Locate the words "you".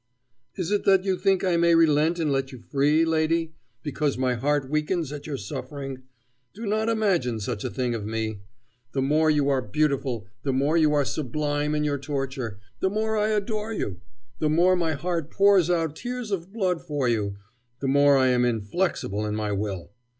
1.05-1.15, 2.51-2.57, 9.29-9.47, 10.75-10.91, 13.73-14.01, 17.07-17.35